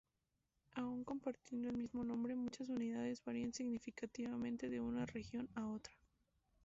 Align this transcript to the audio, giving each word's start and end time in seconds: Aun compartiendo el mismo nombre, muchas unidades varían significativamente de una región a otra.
Aun 0.73 1.03
compartiendo 1.03 1.69
el 1.69 1.77
mismo 1.77 2.03
nombre, 2.03 2.35
muchas 2.35 2.69
unidades 2.69 3.23
varían 3.23 3.53
significativamente 3.53 4.67
de 4.67 4.81
una 4.81 5.05
región 5.05 5.47
a 5.53 5.67
otra. 5.67 5.93